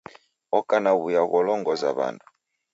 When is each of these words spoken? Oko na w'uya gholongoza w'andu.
Oko 0.57 0.75
na 0.83 0.91
w'uya 0.99 1.23
gholongoza 1.31 1.89
w'andu. 1.97 2.25